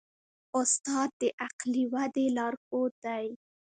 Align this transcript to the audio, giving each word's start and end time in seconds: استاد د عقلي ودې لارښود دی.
استاد 0.59 1.09
د 1.21 1.23
عقلي 1.45 1.83
ودې 1.93 2.25
لارښود 2.35 2.93
دی. 3.05 3.25